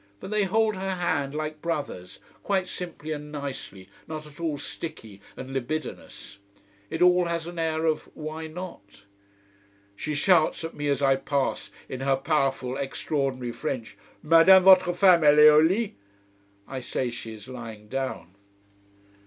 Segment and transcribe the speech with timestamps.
[0.19, 5.21] But they hold her hand like brothers quite simply and nicely, not at all sticky
[5.37, 6.39] and libidinous.
[6.89, 9.03] It all has an air of "Why not?"
[9.95, 15.23] She shouts at me as I pass, in her powerful, extraordinary French: "Madame votre femme,
[15.23, 15.93] elle est au lit?"
[16.67, 18.33] I say she is lying down.